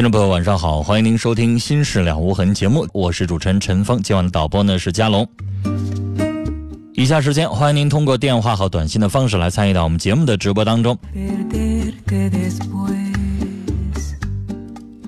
[0.00, 5.28] 听众朋友，晚上好，欢迎您收听《心事了无痕》节目，我是主持人陈峰，今晚的导播呢是佳龙。
[6.94, 10.96] 以下时间，欢迎您通过电话和短信的方式来参与到我们节目的直播当中。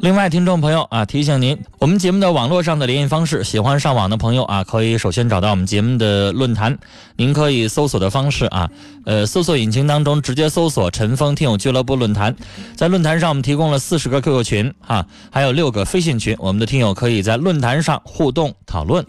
[0.02, 6.76] 另外，听众朋友啊，提醒您，我们节目的网络上的联系方式，喜欢上网的朋友啊，可以首先找到我们节目的论坛，
[7.14, 8.68] 您可以搜索的方式啊，
[9.04, 12.34] 呃，搜索引擎当中直接搜索“陈峰听友俱乐部论坛”。
[12.74, 19.06] 在论坛上，我们提供了四十个 QQ 群啊，还有六个飞信群，我们的听友可以在论坛上互动讨论。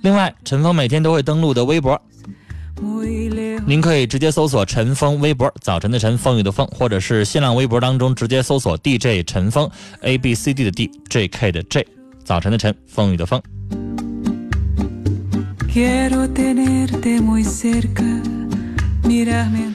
[0.00, 2.00] 另外，陈峰每天都会登录的微博。
[3.66, 9.68] 您可以直接搜索陈峰微博，早晨的晨，风雨的风，或者是新浪微博当中直接搜索 DJ 陈峰
[10.00, 11.86] A B C D 的 D，J K 的 J，
[12.24, 13.42] 早晨的晨，风雨的风。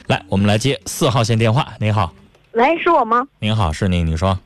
[0.08, 1.72] 来，我们来接四号线电话。
[1.78, 2.12] 您好，
[2.52, 3.26] 喂，是我吗？
[3.38, 4.38] 您好，是您，你说。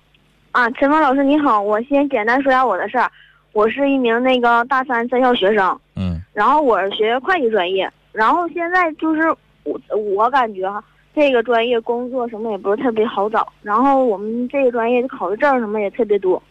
[0.52, 3.10] 啊，陈峰老师你好，我先简单说下我的事儿。
[3.52, 7.90] 我是一名那个大三在校学生，嗯，然后我是学会计专业。
[8.12, 9.28] 然后现在就是
[9.64, 10.82] 我我感觉哈，
[11.14, 13.52] 这个专业工作什么也不是特别好找。
[13.62, 16.42] 然后我们这个专业考的证什么也特别多。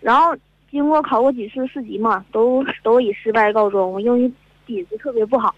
[0.00, 0.34] 然后
[0.70, 3.92] 经过考过几次四级嘛，都 都以失败告终。
[3.92, 4.32] 我英语
[4.66, 5.54] 底子特别不好。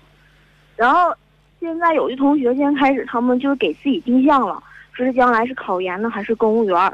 [0.75, 1.15] 然后
[1.59, 6.93] 现在有的同学现在开始，他们就是给自己定向了，说是将来是考研呢还是公务员。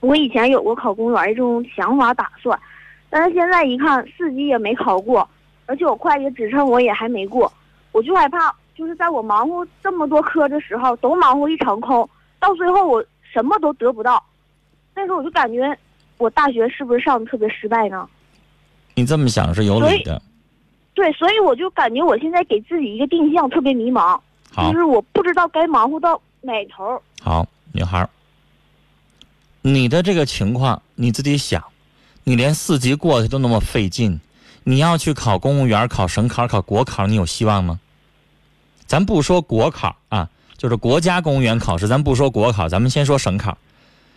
[0.00, 2.58] 我以前有过考公务员的这种想法打算，
[3.08, 5.28] 但是现在一看四级也没考过，
[5.66, 7.50] 而且我会计职称我也还没过。
[7.96, 12.06] 我就害怕，就是在我忙活这么多科的时候，都忙活一场空，
[12.38, 13.02] 到最后我
[13.32, 14.22] 什么都得不到。
[14.94, 15.74] 那时候我就感觉，
[16.18, 18.06] 我大学是不是上的特别失败呢？
[18.94, 20.20] 你这么想是有理的。
[20.92, 24.20] 对，所以我就感觉我现在给自己一个定向，特别迷茫，
[24.54, 27.00] 就是我不知道该忙活到哪头。
[27.22, 28.06] 好，女孩，
[29.62, 31.64] 你的这个情况你自己想，
[32.24, 34.20] 你连四级过去都那么费劲，
[34.64, 37.80] 你要去考公务员、考省考、考国考，你有希望吗？
[38.86, 43.58] 咱不说国考啊，就是国家公务员考试，咱不说国考，咱们先说省考。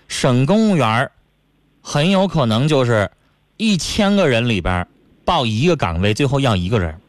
[0.07, 1.09] 省公务员
[1.81, 3.09] 很有可能就是
[3.57, 4.87] 一千个人里边
[5.25, 6.99] 报一个岗位，最后要一个人。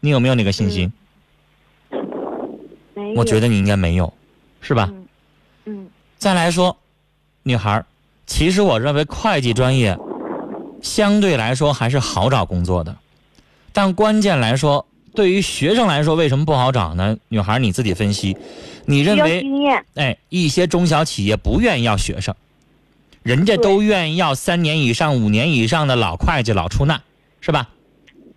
[0.00, 0.92] 你有没有那个信心？
[3.14, 4.12] 我觉得你应该没有，
[4.60, 4.90] 是吧？
[5.66, 5.88] 嗯。
[6.18, 6.76] 再来说，
[7.44, 7.84] 女孩，
[8.26, 9.96] 其实我认为会计专业
[10.82, 12.96] 相对来说还是好找工作的，
[13.72, 14.84] 但关键来说。
[15.20, 17.14] 对于学生来说，为什么不好找呢？
[17.28, 18.38] 女孩，你自己分析，
[18.86, 19.44] 你认为？
[19.94, 22.34] 哎，一些中小企业不愿意要学生，
[23.22, 27.02] 人家都愿意要三年以上、五年以上的老会计、老出纳，
[27.42, 27.68] 是吧？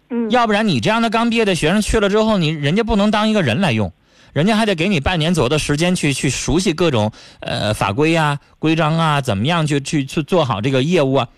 [0.10, 0.30] 嗯。
[0.30, 3.94] 要不然你这样的刚毕业的学生去了之后，你人家不能当一个人来用，
[4.34, 11.30] 人家还得给你半年左右的时间去去熟悉各种呃法规啊、规章啊，怎么样去去去做好这个业务啊？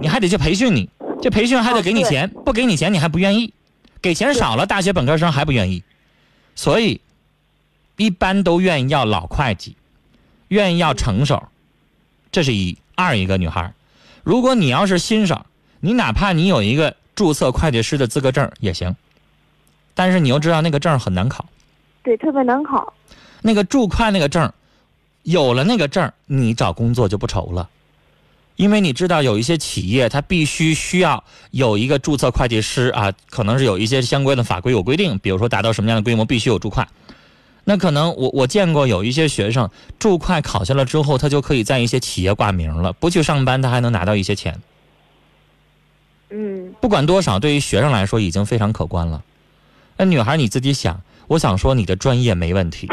[0.00, 0.88] 你还得去培训你，
[1.20, 3.52] 这培训还得给你钱，不给你钱你还不愿意。
[4.04, 5.82] 给钱少了，大学本科生还不愿意，
[6.54, 7.00] 所以
[7.96, 9.78] 一般都愿意要老会计，
[10.48, 11.48] 愿意要成手，
[12.30, 13.72] 这是一二一个女孩。
[14.22, 15.46] 如果你要是新手，
[15.80, 18.94] 你哪怕你有一个注册会计师的资格证也行，
[19.94, 21.46] 但是你又知道那个证很难考，
[22.02, 22.92] 对，特别难考。
[23.40, 24.52] 那个注会那个证，
[25.22, 27.70] 有了那个证，你找工作就不愁了。
[28.56, 36.84] 因为你知道有一些企业，它必须需要有一个注册会计师啊，可能是有一些相关的法规有规定，比如说达到什么样的规模必须有注会。
[37.64, 44.60] 那可能我我见过有一些学生注会考下来之后，他就可以在一些企业挂名了，不去上班，他还能拿到一些钱。
[46.30, 49.22] 嗯不管多少，对于学生来说已经非常可观了。
[49.96, 52.88] 那女孩你自己想，我想说你的专业没问题，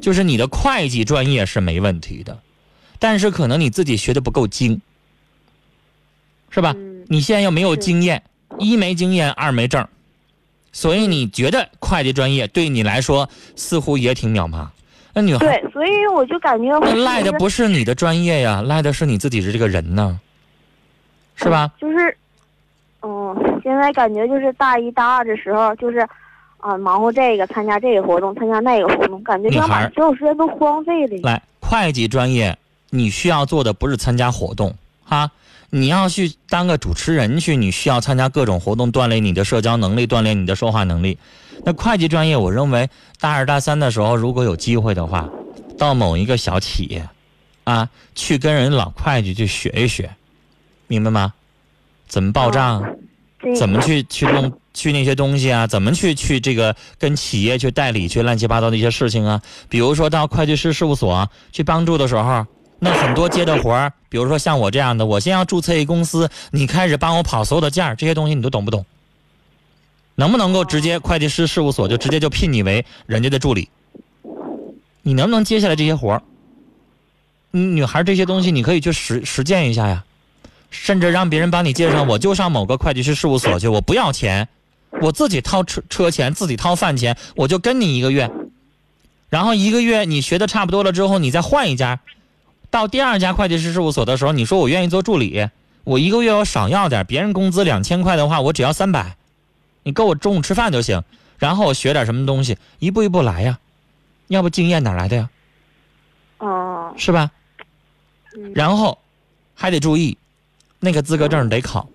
[0.00, 2.38] 就是你的会计专业是没问题的，
[2.98, 4.80] 但是可能你自己学的不够精，
[6.50, 6.74] 是吧？
[6.76, 8.20] 嗯你现在又没有经验，
[8.58, 9.86] 一没经验，二没证，
[10.72, 14.66] 所以你觉得会计专业对你来说似乎也挺渺茫。
[15.14, 20.18] 那女孩，对，所以我就感觉那赖的不是你的专业呀，赖的是你自己的这个人呢，
[21.36, 21.70] 是吧？
[21.80, 22.16] 就是，
[23.02, 26.00] 嗯，现在感觉就是大一大二的时候，就是
[26.58, 31.16] 啊，忙活这个，参加这个活动，参加那个活动，感觉就要女孩儿把所有时间都荒废了。
[31.22, 32.58] 来，会计专业
[32.96, 35.30] 你需要做的不是参加活动哈，
[35.70, 41.18] 你要去当个主持人去，你需要参加各种活动，锻炼你的社交能力，锻炼你的说话能力。
[41.64, 42.88] 那会计专业，我认为
[43.20, 45.28] 大二大三的时候，如果有机会的话，
[45.78, 47.08] 到某一个小企业，
[47.64, 50.10] 啊，去跟人老会计去学一学，
[50.86, 51.32] 明白吗？
[52.08, 52.84] 怎么报账？
[53.56, 55.66] 怎么去去弄去那些东西啊？
[55.66, 59.42] 怎么去去这个跟企业去代理去乱七八糟的一些事情啊？
[59.68, 62.46] 比如说到会计师事务所去帮助的时候，
[62.78, 68.84] 那很多接的活儿，比如说像我这样的，我先要注册一公司，你开始帮我跑所有的件儿，这些东西你都懂不懂？
[70.14, 73.68] 能不能够直接会计师事务所就直接就聘你为人家的助理？
[75.02, 76.22] 你能不能接下来这些活儿？
[77.50, 80.04] 女孩这些东西你可以去实实践一下呀。
[80.68, 84.46] 甚至让别人帮你介绍，我就上某个会计师事务所去，我不要钱，
[85.00, 88.28] 我自己掏车车钱，自己掏饭钱，我就跟你一个月，
[89.30, 92.00] 然后一个月你学的差不多了之后，你再换一家，
[92.76, 95.48] 到第二家会计师事务所的时候，你说我愿意做助理，
[95.82, 99.16] 我一个月我少要点，别人工资两千块的话，我只要三百，
[99.82, 101.02] 你够我中午吃饭就行，
[101.38, 103.58] 然后我学点什么东西，一步一步来呀，
[104.28, 105.30] 要不经验哪来的呀？
[106.36, 107.30] 哦，是吧？
[108.36, 108.98] 嗯然后
[109.54, 110.18] 还得注意，
[110.78, 111.88] 那个资格证得考。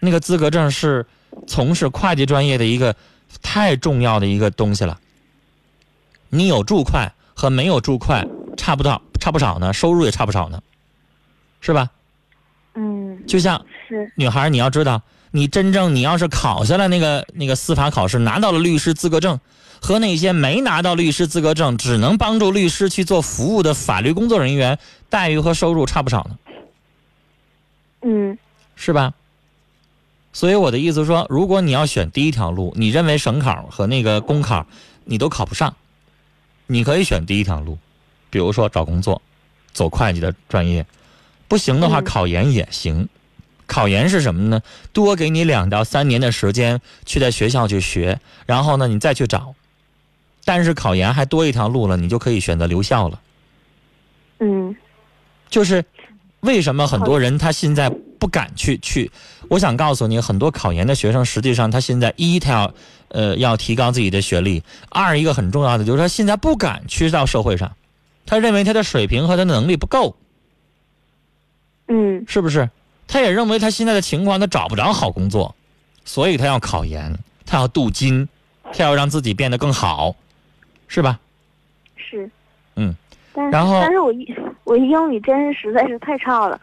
[0.00, 1.04] 那个资格证是
[1.46, 2.96] 从事会计专业的一个
[3.42, 4.98] 太重要的一个东西了。
[6.30, 8.26] 你有注会和没有注会
[8.56, 10.62] 差不到，差不少呢，收入也差不少呢，
[11.62, 11.88] 是吧？
[12.74, 15.00] 嗯，就像是，女孩，你要知道，
[15.30, 19.40] 你真正你要是考下来那个那个司法考试，拿到了律师资格证，
[19.80, 24.78] 和那些没拿到律师资格证，只能帮助律师去做服务的法律工作人员，
[25.08, 26.38] 待遇和收入差不少呢，
[28.02, 28.36] 嗯。
[28.76, 29.14] 是吧？
[30.34, 34.66] 所以我的意思说，如果你要选第一条路，你认为省考和那个公考
[35.04, 35.74] 你都考不上，
[36.66, 37.78] 你可以选第一条路，
[38.34, 39.22] 比如说找工作，
[39.72, 40.84] 走会计的专业，
[41.46, 43.08] 不行的话，嗯考研也行。
[43.64, 44.60] 考研是什么呢？
[44.92, 49.54] 多给你两到三年的时间去在学校去学，然后呢，你再去找。
[50.44, 53.20] 但是考研还多一条路了，你就可以选择留校了。
[54.40, 54.74] 嗯
[55.48, 55.84] 就是
[56.40, 57.88] 为什么很多人他现在
[58.18, 59.12] 不敢去去？
[59.48, 62.74] 我想告诉你，很多考研的学生，实际上他现在一他要
[63.10, 67.70] 呃要提高自己的学历，二一个很重要的就是他现在不敢去到社会上，
[68.26, 70.16] 他认为他的水平和他的能力不够，
[71.88, 72.68] 嗯是不是？
[73.06, 75.54] 他也认为他现在的情况他找不着好工作，
[76.04, 78.28] 所以他要考研，他要镀金，
[78.72, 80.16] 他要让自己变得更好，
[80.88, 81.20] 是吧？
[81.96, 82.28] 是，
[82.76, 82.94] 嗯，
[83.32, 84.26] 但是然后但是我英
[84.64, 86.60] 我英语真是实在是太差了。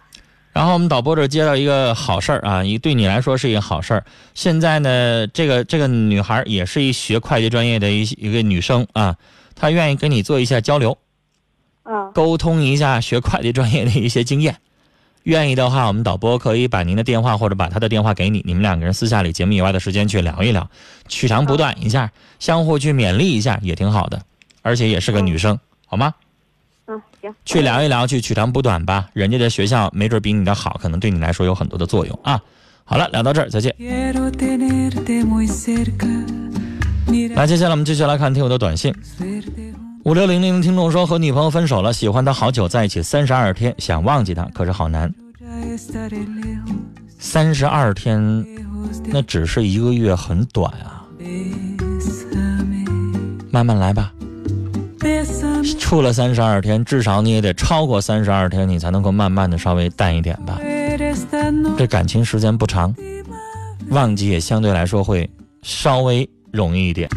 [0.51, 4.03] 然后我们导播这接到一个好事儿啊，一对你来说是一个好事儿。
[4.33, 9.15] 现在呢，这个这个女孩也是一学会计专业的一一个女生啊，
[9.55, 10.97] 她愿意跟你做一下交流，
[11.83, 14.57] 嗯沟通一下学会计专业的一些经验。
[15.23, 20.67] 愿意的话，我们导播可以把您的电话或者把他的电话给你，你们两个人私下里节目以外的时间去聊一聊，
[21.07, 24.19] 取长补短一下，相互去勉励一下也挺好的，
[24.63, 26.15] 而且也是个女生，好吗？
[26.87, 27.35] 嗯，行。
[27.45, 29.09] 去聊一聊，去取长补短吧。
[29.13, 32.41] 人家的学校没准比你的好，可能对你来说有很多的作用啊。
[32.83, 33.75] 好了，聊到这儿，再见。
[37.35, 38.91] 来，接下来我们继续来看听友的短信。
[40.03, 45.13] 五六零零的听众说，和女朋友分手了，喜欢她好久，在一起三十二天，想忘记她，可是好难。
[47.19, 48.45] 三十二天，
[49.05, 51.05] 那只是一个月，很短啊。
[53.51, 54.11] 慢慢来吧，
[55.77, 60.59] 处了三十二天，至少你也得超过三十二天，你才能够慢慢的稍微淡一点吧。
[61.77, 62.95] 这感情时间不长，
[63.89, 65.29] 忘记也相对来说会
[65.61, 67.09] 稍微容易一点。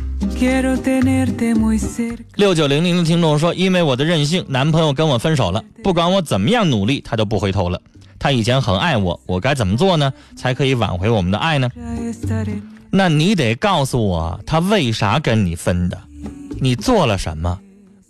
[2.37, 7.81] 六九零零的听众说，因为我的任性，男朋友跟我分手了，不管我怎么样努力，他都不回头了。
[8.19, 10.13] 他以前很爱我，我该怎么做呢？
[10.35, 11.69] 才可以挽回我们的爱呢？
[12.91, 15.99] 那你得告诉我，他为啥跟你分的？
[16.61, 17.59] 你做了什么，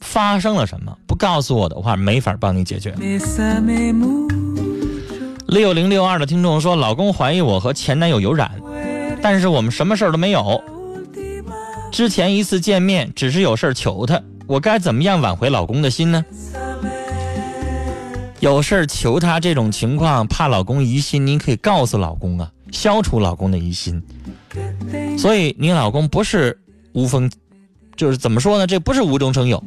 [0.01, 2.95] 发生了什么，不告诉我的话，没法帮你解决。
[5.47, 8.53] 六零六二的听众说，老公怀疑我和前男友有染，
[9.21, 10.63] 但是我们什么事儿都没有。
[11.95, 16.25] 之前一次见面只是有事求他，我该怎么样挽回老公的心呢？
[18.41, 24.03] 有事求他这种情况，怕老公疑心，您可以告诉老公啊，消除老公的疑心。
[25.17, 26.59] 所以你老公不是
[26.95, 27.31] 无风，
[27.95, 28.67] 就是怎么说呢？
[28.67, 29.63] 这不是无中生有。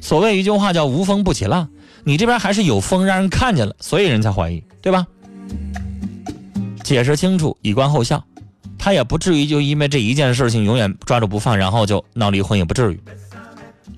[0.00, 1.68] 所谓一句话叫无风不起浪，
[2.02, 5.06] 你这边还是有风，让人看见了，所以人才怀疑，对吧？
[6.82, 8.24] 解释清楚，以观后效。
[8.86, 13.00] 他也不至于就因为这一件事情永远抓住不放，然后就闹离婚，也不至于。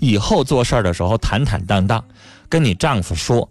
[0.01, 2.03] 以后做事儿的时候坦坦荡荡，
[2.49, 3.51] 跟你丈夫说。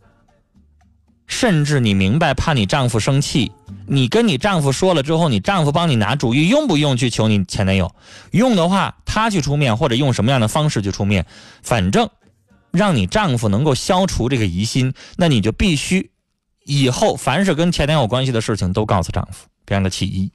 [1.27, 3.51] 甚至你明白，怕你丈夫生气，
[3.86, 7.94] 你跟你丈夫说了之后，你丈夫帮你拿主意，用不用去求你前男友？
[8.32, 11.27] 用的话，他去出面，或者用什么样的方式去出面，
[11.62, 12.10] 反正
[12.72, 16.10] 让你丈夫能够消除这个疑心，那你就必须
[16.65, 20.32] 以后凡是跟前男友关系的事情都告诉丈夫，别让他起疑，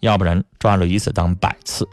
[0.00, 1.88] 要不然抓了一次当百次。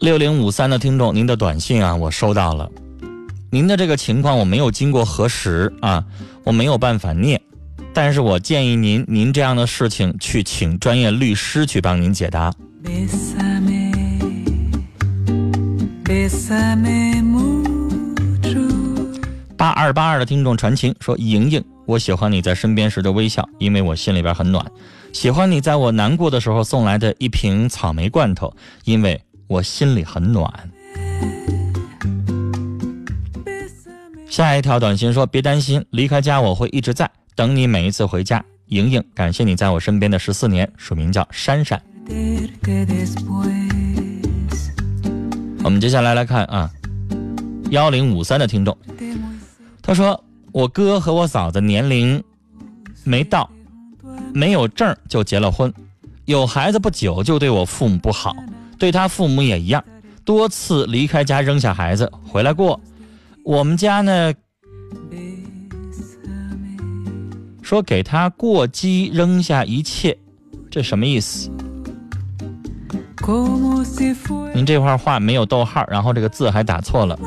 [0.00, 2.70] 六零五三的听众，您的短信啊，我收到了。
[3.50, 6.04] 您的这个情况我没有经过核实啊，
[6.44, 7.38] 我没有办法念。
[7.92, 12.54] 但是我建议您，您这样的事情去请专业律师去帮您解答。
[19.58, 24.64] 八二八二的听众传情说：“莹莹，我喜欢你在身边时的微笑，因为我心里边很暖；
[25.12, 28.50] 喜欢你在我难过的时候送来的一瓶草莓罐头，
[28.84, 30.50] 因为我心里很暖。”
[34.30, 41.78] 下一条短信说：“别担心，离开家我会一直在，等你每一次回家。”莹莹，感谢你在我身边的十四年，署名叫珊珊。
[45.64, 46.70] 我们接下来来看啊，
[47.70, 48.76] 幺零五三的听众，
[49.82, 52.22] 他说：“我哥和我嫂子年龄
[53.04, 53.50] 没到，
[54.32, 55.72] 没有证就结了婚，
[56.24, 58.34] 有孩子不久就对我父母不好，
[58.78, 59.84] 对他父母也一样，
[60.24, 62.80] 多次离开家扔下孩子回来过。
[63.44, 64.32] 我们家呢，
[67.62, 70.16] 说给他过激扔下一切，
[70.70, 71.50] 这什么意思？
[74.54, 77.18] 您这块话没有逗号，然后这个字还打错了，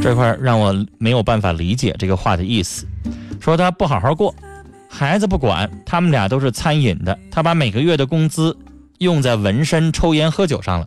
[0.00, 2.86] 这块让我没有办法理解这个话的意思。
[3.40, 4.34] 说他不好好过，
[4.88, 8.56] 孩子不管，他们俩都是餐饮的，他把每个月的工资
[8.98, 10.86] 用在纹身、抽烟、喝酒上了。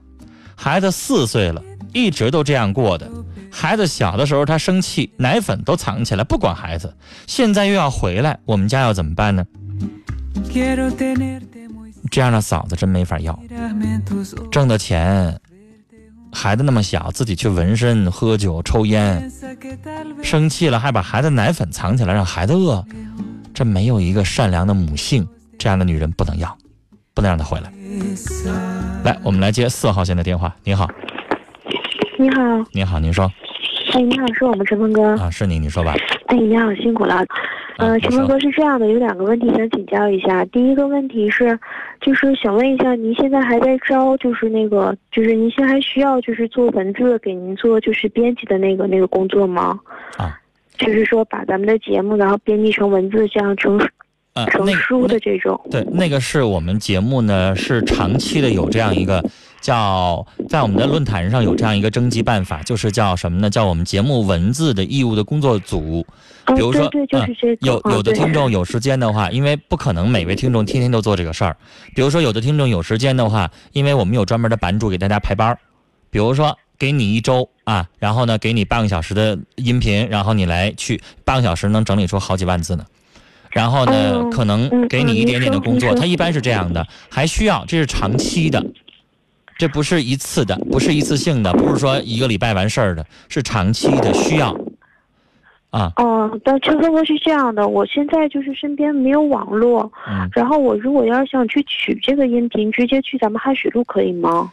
[0.56, 1.62] 孩子四岁了，
[1.94, 3.12] 一直都这样过的。
[3.52, 6.96] 孩子小的时候他生气，奶粉都藏起来不管孩子，
[7.28, 9.46] 现在又要回来，我们家要怎么办呢？
[12.10, 13.38] 这样的嫂子真没法要。
[14.52, 15.40] 挣的钱，
[16.32, 19.32] 孩子那么小，自己去纹身、喝酒、抽烟
[20.22, 22.86] 生气了还把孩子奶粉藏起来，让孩子饿，
[23.54, 26.58] 这没有一个善良的母性，这样的女人不能要，
[27.14, 27.72] 不能让她回来。
[29.04, 30.54] 来，我们来接四号线的电话。
[30.64, 30.90] 你好，
[32.20, 33.32] 你好，你好，您说
[33.94, 35.16] 哎，你好，是我们陈峰哥。
[35.18, 35.96] 啊，是你，你说吧。
[36.36, 37.16] 哎，你好，辛苦了。
[37.16, 37.26] 啊
[37.78, 40.44] 呃，你说陈峰哥是这样的，有两个问题想请教一下。
[40.46, 41.58] 第一个问题是，
[42.02, 49.80] 就是想问一下，您现在还在招，就是那个，就是您现在还需要就是做文字给您做就是编辑的那个那个工作吗？
[50.18, 50.38] 啊，
[50.78, 53.80] 就是说把咱们的节目然后编辑成文字，这样成
[54.34, 55.58] 呃，成那书的这种。
[55.72, 59.24] 对，那个是我们节目呢，是长期的有这样一个
[59.66, 63.50] 叫，在我们的论坛上有这样一个征集办法，就是叫什么呢？
[63.50, 66.06] 叫我们节目文字的义务的工作组。
[66.46, 67.58] 哦，比如说，对对，就是嗯这个。
[67.62, 71.58] 有有的听众有时间的话，因为不可能每位听众天天都做这个事儿。
[71.96, 75.58] 比如说，有的听众有时间的话，因为我们有专门的版主给大家排班儿，
[76.12, 82.86] 比如说给你一周啊，然后呢给你半个小时的音频，然后你来去半个小时能整理出好几万字呢。
[83.50, 88.62] 然后呢，哦可能嗯给你一点点的工作，它一般是这样的，还需要这是长期的，
[89.58, 94.56] 这不是一次的，不是一次性的，不是说一个礼拜完事儿的，是长期的需要。
[95.70, 104.52] 啊，哦，但陈哥哥是这样的，我现在就是身边没有网络，嗯，然后我如果要是想去取这个音频，直接去咱们汉水路可以吗？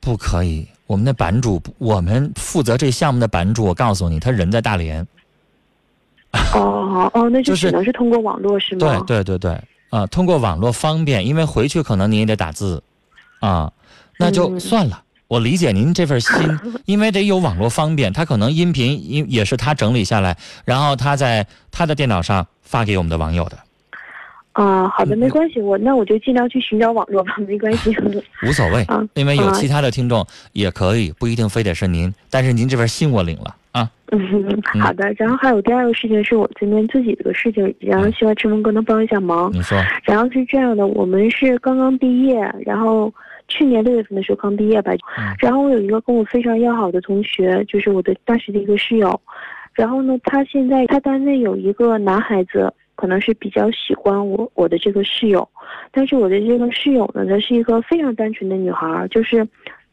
[0.00, 0.66] 不可以。
[0.86, 5.04] 我们的版主，我们负责这项目的版主，我告诉你，他人在大连。
[6.54, 9.02] 哦哦，那就就是只能是通过网络是对吗？
[9.06, 9.58] 对对对，
[9.88, 12.82] 啊、通过网络方便，因为回去可能你也得打字，
[13.40, 13.72] 啊，
[14.18, 16.34] 那就嗯算了，我理解您这份心，
[16.86, 23.58] 因为得有网络方便，他可能音频音也是他整理下来，然后他在他的电脑上发给我们的网友的，
[24.52, 27.94] 啊，好的，嗯没关系，我那我就尽量去寻找网络吧，没关系。
[28.46, 33.90] 无所谓啊，因为有啊其他的听众也可以，不一定非得是您，但是您这份心我领了啊。
[34.12, 35.12] 嗯，好的。
[35.18, 39.52] 然后还有第二个事情是我这边自己的个事情，然后希望陈峰哥能帮一下忙。
[39.52, 43.12] 你说，然后是这样的，我们是刚刚毕业，然后
[43.48, 44.92] 去年六月份的时候刚毕业吧。
[45.18, 49.20] 嗯然后我有一个跟我非常要好的同学，就是我的大学的一个室友。
[49.74, 55.46] 然后呢，他现在他单位有一个男孩子，可能是比较喜欢我我的这个室友，
[55.92, 59.46] 但是我的这个室友呢，她是一个非常单纯的女孩儿，就是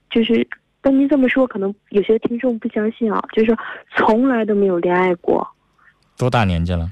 [0.09, 0.47] 就是
[0.81, 3.53] 跟您这么说，可能有些听众不相信啊，就是
[3.97, 5.45] 从来都没有恋爱过。
[6.17, 6.89] 多大年纪了？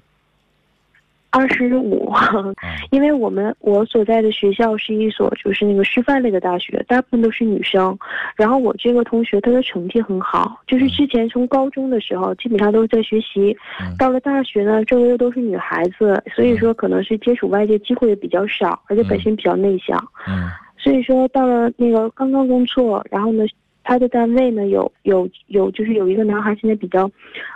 [1.31, 2.43] 二十五，啊，
[2.91, 7.97] 因为我们我所在的学校是一所就是那个师范类的大学，大部分都是女生。
[8.35, 13.95] 然后我这个同学她的成绩很好，就是之前从高中的时候基本上都是在学习，嗯。
[13.97, 19.97] 到了大学呢，周围又都是女孩子，所以说可能是接触外界机会也比较少，而且本身比较内向。
[20.27, 20.49] 嗯。
[20.77, 23.45] 所以说到了那个刚刚工作，然后呢，
[23.83, 27.09] 他的单位呢有有有就是有一个男孩现在比较，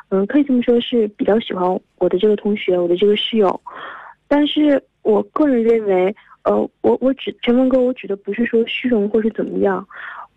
[0.10, 1.64] 嗯，可以这么说是比较喜欢
[1.98, 3.62] 我的这个同学，我的这个室友，
[4.28, 9.88] 但是我个人认为，呃，我我指陈峰哥，我指的不是说虚荣或是怎么样，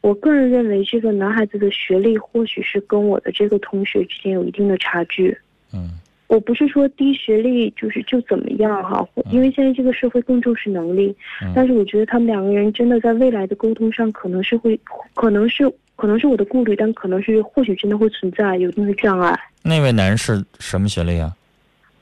[0.00, 5.36] 我个人认为这个男孩子的学历或许是跟我的这个同学之间有一定的差距。
[5.72, 5.98] 嗯。
[6.28, 14.78] 我不是说低学历就是就怎么样哈，因为现在这个社会更重视能力，嗯但是我觉得他们两个人真的在未来的沟通上可能是会，
[15.14, 15.64] 可能是
[15.96, 19.38] 可能是我的顾虑，但可能是或许真的会存在有一定的障碍。
[19.62, 21.34] 那位男士什么学历啊？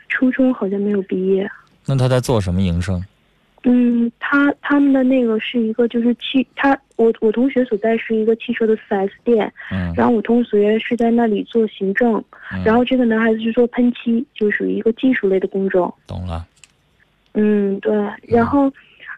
[0.08, 1.48] 初中好像没有毕业，
[1.86, 3.02] 那他在做什么营生？
[3.68, 15.92] 嗯，他他们的那个是一个就是汽他我我同学所在是一个汽车的 4S 店，嗯然后我同学是在那里做行政，嗯然后这个男孩子是做喷漆，就属于一个技术类的工种。
[16.06, 16.46] 懂了。
[17.34, 17.92] 嗯，对，
[18.28, 18.72] 然后，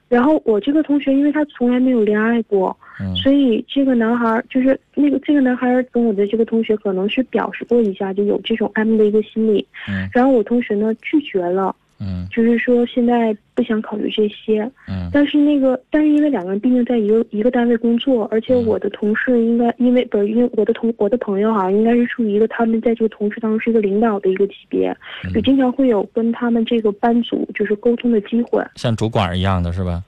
[0.09, 9.65] 然后我这个同学，因为他从来没有恋爱过，嗯所以这个男孩儿就是那个这个男孩儿跟我的这个同学可能是表示过一下，就有这种暧昧的一个心理。
[9.87, 14.63] 嗯然后我同学呢拒绝了，嗯就是说现在不想考虑这些。
[14.87, 24.97] 嗯但是那个，但是因为两个人毕竟在一个一个单位工作，而且我的同事应该因为不是因为我的同我的朋友哈、应该是处于一个他们在这个同事当中是一个领导的一个级别，
[25.33, 28.65] 就经常会有跟他们这个班组就是沟通的机会。
[28.77, 30.03] 像主管一样的是吧？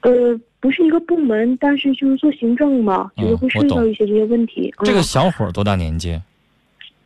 [0.00, 4.72] 呃，不是一个部门，但是就是做行政嘛，就是会涉及到一些这些问题。
[4.84, 6.20] 这个嗯小伙儿多大年纪？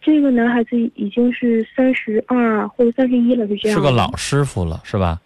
[0.01, 3.77] 这个男孩子已经是三十二或者三十一了，是这样。
[3.77, 4.17] 是个老。
[4.17, 5.21] 师傅了，是吧？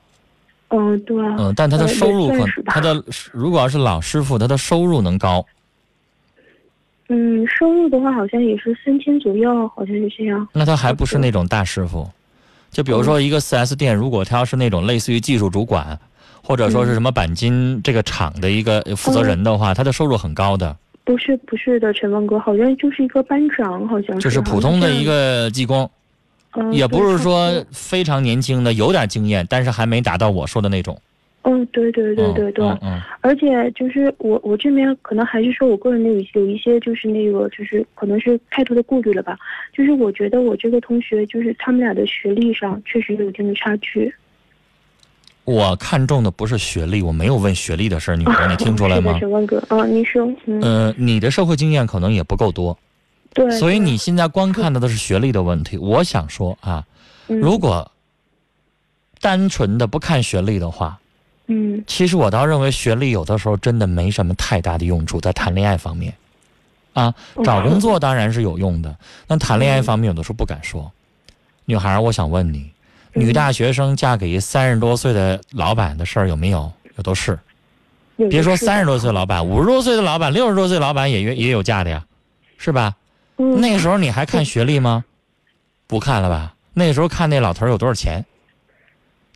[0.68, 1.16] 嗯，对。
[1.38, 2.30] 嗯，但他的呃收入
[2.66, 5.44] 他的如果要是老师傅，他的收入能高。
[7.08, 10.48] 嗯，收入的话好像也是三千左右，好像是这样。
[10.52, 12.08] 那他还不是那种大师傅，
[12.70, 15.98] 就比如说一个 4S 店，如果他要是那种类似于技术主管，
[16.42, 25.88] 或者说是什么钣金这个厂的一个负责人的话，他的收入很高的，不是不是的，陈峰哥，好像就是一个班长，好像就是普通的一，个技工，
[26.72, 30.98] 也不是说非常年轻的，有点经验，但是还没达到我说的那种。
[31.42, 32.64] 嗯，对对对对对。
[32.66, 39.36] 嗯嗯而且就是我我这边可能还是说我个人的有一有一些就是那个就是可能是太多的顾虑了吧，
[39.74, 44.10] 就是我觉得我这个同学就是他们俩的学历上确实有一定的差距。
[45.44, 49.16] 我看中的不是学历，我没有问学历的事儿，女孩， 你听出来吗？
[49.20, 52.76] 陈文哥啊，你说，嗯，呃，你的社会经验可能也不够多，
[53.34, 55.76] 对，所以你现在光看到的是学历的问题。
[55.76, 56.84] 我想说啊，
[57.28, 57.38] 嗯。
[57.40, 57.90] 如果
[59.20, 60.98] 单纯的不看学历的话，
[61.46, 61.84] 嗯。
[61.86, 66.14] 其实我倒认为学历有的时候真的没什么太大的用处，在谈恋爱方面，
[66.94, 70.90] 啊，找工作当然是有用的，但谈恋爱方面有的时候不敢说。
[71.66, 72.70] 女孩，我想问你，
[73.14, 76.70] 女大学生嫁给一三十多岁的老板的事儿有没有？
[76.96, 77.38] 有都是。
[78.30, 82.04] 别说三十多岁老板，五十多岁的老板，六十多岁老板也也也有嫁的呀，
[82.58, 82.94] 是吧？
[83.38, 85.04] 嗯那个时候你还看学历吗？
[85.86, 86.54] 不看了吧？
[86.72, 88.24] 那时候看那老头有多少钱。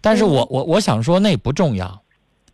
[0.01, 2.01] 但是我我我想说那不重要，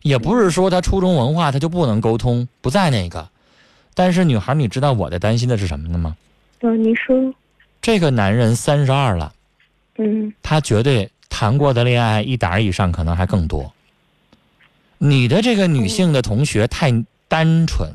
[0.01, 3.29] 也不是说他初中文化他就不能沟通，不在那个。
[3.93, 6.17] 但是女孩，你知道我在担心的是什么呢吗？
[6.61, 7.15] 嗯，你说，
[7.81, 9.31] 这个男人三十二了，
[9.99, 11.07] 嗯他绝对
[11.37, 13.73] 谈过的恋爱一打以上，可能还更多。
[14.97, 17.91] 你的这个女性的同学太单纯，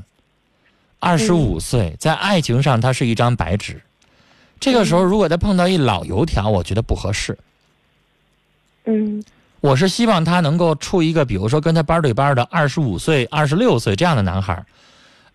[0.99, 3.81] 二十五岁，在爱情上她是一张白纸。
[4.61, 7.39] 这个时候，如果再碰到一老油条，我觉得不合适。
[8.85, 9.25] 嗯
[9.61, 14.67] 我是希望他能够处一个，比如说跟他班对班的二十五岁、二十六岁这样的男孩儿。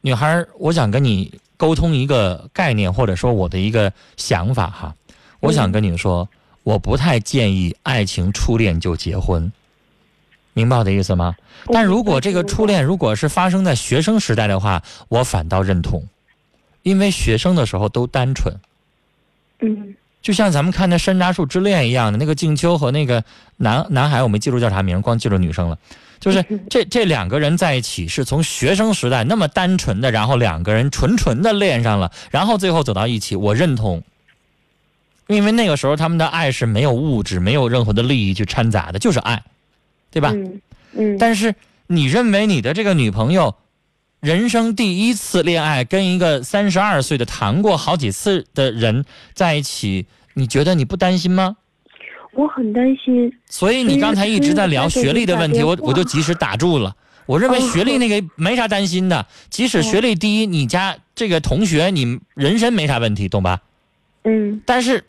[0.01, 4.95] 女孩儿，我想跟你沟通一个概念，或者说我的一个想法哈。
[5.39, 6.29] 我想跟你说，
[6.65, 9.51] 我不太建议爱情初恋就结婚，
[10.53, 11.35] 明白我的意思吗？
[11.67, 16.03] 但如果这个初恋如果是发生在学生时代的话，我反倒认同，
[16.81, 18.55] 因为学生的时候都单纯，
[19.59, 23.23] 嗯就像咱们看那《山楂树之恋》一样的，那个静秋和那个
[23.57, 25.77] 男男孩，我没记住叫啥名，光记住女生了。
[26.19, 34.01] 就是 这这两个人在一起，是从学生时代那么单纯的，然后两个人纯纯的恋上了，然后最后走到一起，我认同。
[35.27, 39.43] 因为那个时候他们的爱是没有物质、没有任何的利益去掺杂的，就是爱，
[40.11, 40.31] 对吧？
[40.33, 40.61] 嗯
[40.93, 41.55] 嗯，但是
[41.87, 43.55] 你认为你的这个女朋友，
[44.21, 51.57] 人生第一次恋爱跟一个三十二岁的谈过好几次的人在一起，你觉得你不担心吗？
[52.33, 53.31] 我很担心。
[53.49, 56.95] 所以你刚才一直在聊学历的问题，我我就及时打住了。
[57.25, 63.61] 我认为学历那个没啥担心的，即使学历低，你家这个同学你人身没啥问题，懂吧？
[64.23, 65.03] 嗯但是，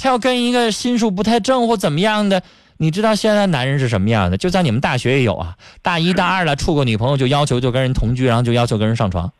[0.00, 2.42] 他要跟一个心术不太正或怎么样的，
[2.78, 4.38] 你知道现在男人是什么样的？
[4.38, 9.30] 就在你们大学也有啊，大一大二了处个女朋友就要求就跟人同居，然后就要求跟人上床，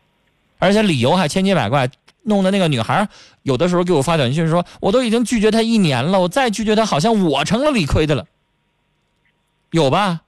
[0.58, 1.88] 而且理由还千奇百怪，
[2.24, 3.08] 弄得那个女孩
[3.42, 8.26] 有的时候给我发短信说，我都已经拒绝他一年了，我再拒绝他，好像我成了理亏的了。
[9.70, 10.20] 有吧？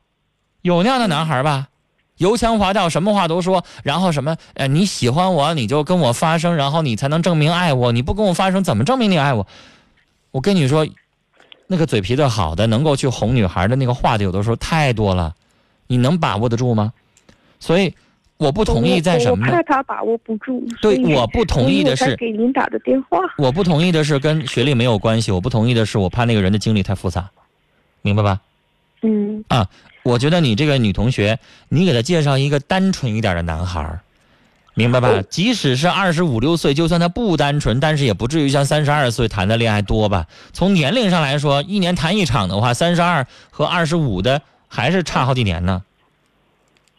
[0.62, 1.68] 有那样的男孩吧？
[2.16, 7.90] 油腔滑调，什么话都说，然后什么，呃，你喜欢我，你就跟我发生，然后你才能证明爱我。
[7.90, 9.46] 你不跟我发生，怎么证明你爱我？
[10.32, 10.84] 我跟你说，
[11.68, 15.32] 那个嘴皮子好的，能够去哄女孩的那个话的，有的时候太多了，
[15.86, 16.92] 你能把握得住吗？
[17.60, 17.94] 所以
[18.38, 19.62] 我不同意在什么呢我怕？
[19.62, 20.66] 他把握不住。
[20.80, 23.18] 对我不同意的是给您打的电话。
[23.38, 27.30] 我不同意的是跟学历没有关系，我不同意的是我怕那个人的经历太复杂，
[28.00, 28.40] 明白吧？
[29.02, 29.68] 嗯啊
[30.04, 34.00] 我觉得你这个女同学，你给她介绍一个单纯一点的男孩儿，
[34.74, 35.08] 明白吧？
[35.08, 40.26] 哦即使是二十五六岁，就算他不单纯，但是也不至于像三十二岁谈的恋爱多吧？
[40.52, 45.82] 从年龄上来说，一年谈一场的话，三十二和二十五的还是差好几年呢，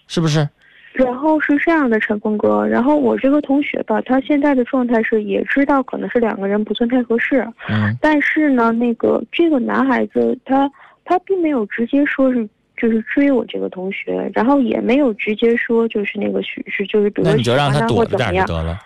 [0.08, 0.48] 是不是？
[0.94, 10.70] 然后是这样的，陈峰哥，然后我这个同学吧，他现在的状态是也知道可能是两个人不算太合适，嗯但是呢，那个这个男孩子他
[11.04, 12.48] 他并没有直接说是
[12.84, 18.80] 就是追我这个同学，然后也没有直接说就是那个许是就是比如你就让他喜欢躲着点或怎么样，儿就得了。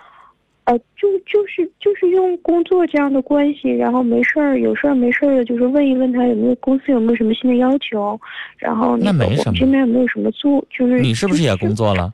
[0.66, 8.20] 呃，就就是就是用工作这样的关系，然后没事儿有事儿没事儿的，就是问一问他有没有公司有没有什么新的要求，
[8.60, 11.88] 然后那没什么们这边有没有什么做，就是你是不是也工作？
[11.88, 12.14] 作了？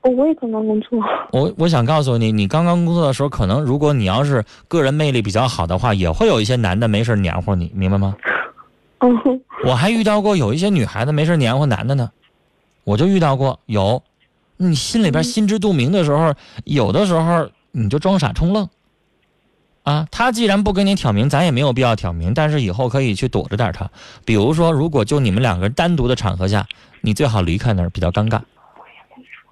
[0.00, 1.00] 哦，我也刚刚工作。
[1.30, 8.16] 我我想告诉你，你刚刚工作的时候，可能如果你要是个人魅力比较好的话，也会有一些男的没事儿黏糊你，明白吗？
[9.08, 12.10] 嗯 我还遇到过有一些女孩子没事黏糊男的呢，
[12.84, 14.02] 我就遇到过有，
[14.56, 18.68] 你心里边心知肚明的时候，有的时候你就装傻充愣，
[19.82, 23.90] 啊，他既然不跟你挑明，咱也没有必要挑明，但是以后可以去躲着点他，
[24.24, 26.66] 比如说，如果就你们两个人单独的场合下，
[27.00, 28.40] 你最好离开那儿，比较尴尬，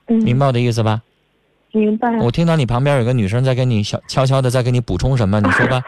[0.09, 1.03] 嗯，明白我的意思吧？
[1.73, 2.09] 明白。
[2.19, 5.83] 我听到你旁边有个女生在跟你小悄悄的在跟你补充什么，你说吧。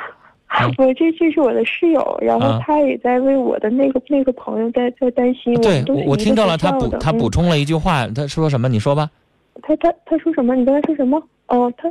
[0.79, 5.55] 我这这是我的室友，然后啊他也在为我的那个那个朋友在在担心。
[5.61, 8.69] 对我我听到了他补他补充了一句话，他说什么？
[8.69, 9.11] 你说吧。
[9.63, 10.55] 他他他说什么？
[10.55, 11.23] 你刚才说什么？
[11.49, 11.91] 哦，他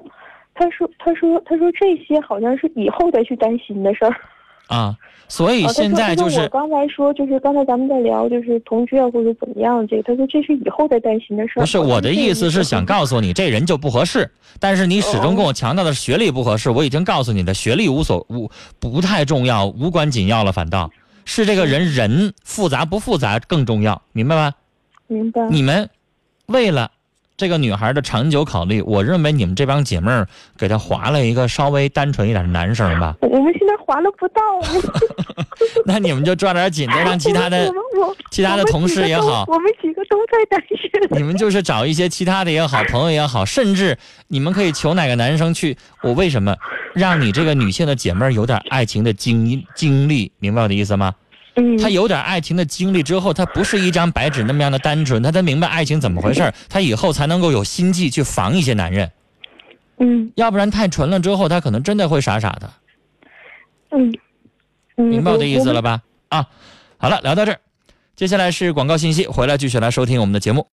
[0.53, 4.15] 他说他说他说这些好像是以后再去担心的事儿。
[4.67, 4.95] 啊，
[5.27, 11.61] 所以现在就是刚才说就是刚才咱们在聊就是同居啊或者怎么样这个，他说这是以后再担心的事儿。
[11.61, 14.29] 不是我的意思是想告诉你，这人就不合适。
[14.59, 18.49] 但是你始终跟我强调的是学历不合适，我已经告诉你的，学历无所无
[18.79, 20.89] 不太重要，无关紧要了，反倒
[21.25, 24.53] 是这个人人复杂不复杂更重要，明白吗？
[25.07, 25.47] 明白。
[25.49, 25.89] 你们
[26.47, 26.89] 为了
[27.37, 34.41] 这个女孩的长久考虑，我认为你们这帮姐妹儿给她划了一个稍微单纯一点的男生吧， 我们现在划了不到，
[35.85, 37.69] 那你们就抓点紧的，让其他的
[38.31, 40.75] 其他的同事也好我们几个都在单身。
[41.11, 45.77] 你们就是找一些其他的也好，朋友也好，甚至你们可以求哪个男生去。
[46.01, 46.55] 我为什么
[46.93, 50.31] 让你这个女性的姐妹儿有点爱情的经经历？
[50.39, 51.13] 明白我的意思吗？
[51.55, 59.11] 嗯，她有点爱情的经历之后，他不是一张白纸那么样的单纯，他才明白爱情怎么回事儿， 她以后才能够有心计去防一些男人。
[59.97, 62.69] 嗯要不然太纯了之后，他可能真的会傻傻的。
[63.91, 64.13] 嗯
[64.97, 65.97] 嗯，明白我的意思了吧？
[66.29, 66.37] 吧？
[66.37, 66.47] 啊，
[66.97, 67.59] 好了，聊到这儿，
[68.15, 70.63] 接下来是广告信息，回来继续来收听我们的节目。